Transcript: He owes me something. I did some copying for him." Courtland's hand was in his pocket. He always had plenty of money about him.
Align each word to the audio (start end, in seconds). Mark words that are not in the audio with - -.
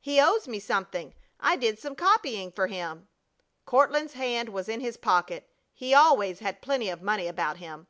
He 0.00 0.20
owes 0.20 0.46
me 0.46 0.60
something. 0.60 1.12
I 1.40 1.56
did 1.56 1.76
some 1.76 1.96
copying 1.96 2.52
for 2.52 2.68
him." 2.68 3.08
Courtland's 3.66 4.12
hand 4.12 4.50
was 4.50 4.68
in 4.68 4.78
his 4.78 4.96
pocket. 4.96 5.50
He 5.74 5.92
always 5.92 6.38
had 6.38 6.62
plenty 6.62 6.88
of 6.88 7.02
money 7.02 7.26
about 7.26 7.56
him. 7.56 7.88